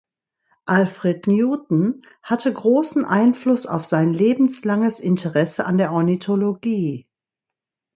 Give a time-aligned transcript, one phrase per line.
[0.65, 7.07] Alfred Newton hatte großen Einfluss auf sein lebenslanges Interesse an der Ornithologie.